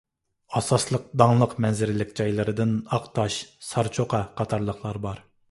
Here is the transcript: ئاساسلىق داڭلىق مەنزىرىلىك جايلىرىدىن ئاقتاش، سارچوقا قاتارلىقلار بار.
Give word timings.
ئاساسلىق 0.59 1.03
داڭلىق 1.21 1.53
مەنزىرىلىك 1.65 2.15
جايلىرىدىن 2.21 2.73
ئاقتاش، 2.99 3.39
سارچوقا 3.69 4.25
قاتارلىقلار 4.41 5.03
بار. 5.07 5.25